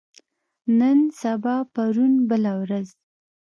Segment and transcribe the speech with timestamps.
[0.79, 2.87] نن سبا پرون بله ورځ